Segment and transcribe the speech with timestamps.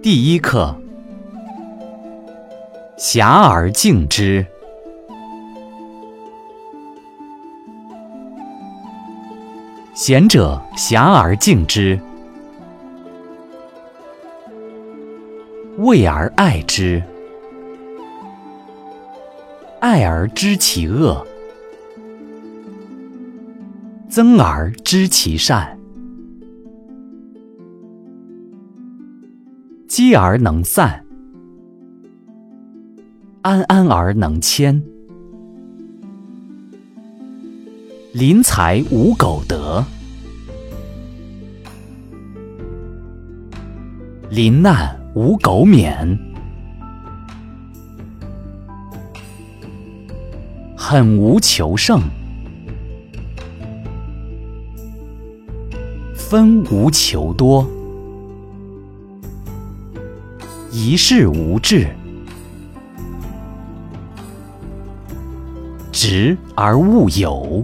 [0.00, 0.76] 第一课：
[2.96, 4.46] 遐而敬之。
[9.94, 12.00] 贤者遐而敬之，
[15.78, 17.02] 畏而爱之，
[19.80, 21.26] 爱而知其恶，
[24.12, 25.78] 增而知其善。
[29.88, 31.02] 积而能散，
[33.40, 34.82] 安安而能谦。
[38.12, 39.82] 临财无苟得，
[44.28, 46.18] 临难无苟免。
[50.76, 52.02] 狠无求胜，
[56.32, 57.68] 分无求多。
[60.70, 61.86] 一事无志，
[65.92, 67.62] 直而勿有。